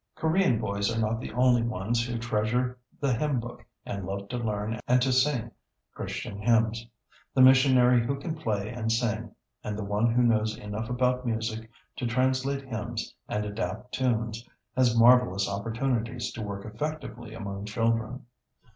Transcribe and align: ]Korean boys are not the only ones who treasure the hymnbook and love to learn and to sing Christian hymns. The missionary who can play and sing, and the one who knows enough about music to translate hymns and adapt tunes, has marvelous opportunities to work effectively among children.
]Korean 0.15 0.59
boys 0.59 0.91
are 0.91 0.99
not 0.99 1.19
the 1.19 1.31
only 1.33 1.61
ones 1.61 2.03
who 2.03 2.17
treasure 2.17 2.79
the 2.99 3.13
hymnbook 3.13 3.63
and 3.85 4.03
love 4.03 4.29
to 4.29 4.37
learn 4.39 4.79
and 4.87 4.99
to 4.99 5.13
sing 5.13 5.51
Christian 5.93 6.39
hymns. 6.41 6.87
The 7.35 7.43
missionary 7.43 8.03
who 8.03 8.19
can 8.19 8.33
play 8.33 8.69
and 8.69 8.91
sing, 8.91 9.35
and 9.63 9.77
the 9.77 9.83
one 9.83 10.11
who 10.11 10.23
knows 10.23 10.57
enough 10.57 10.89
about 10.89 11.23
music 11.23 11.69
to 11.97 12.07
translate 12.07 12.63
hymns 12.67 13.13
and 13.29 13.45
adapt 13.45 13.91
tunes, 13.93 14.43
has 14.75 14.97
marvelous 14.97 15.47
opportunities 15.47 16.31
to 16.33 16.41
work 16.41 16.65
effectively 16.65 17.35
among 17.35 17.65
children. 17.65 18.25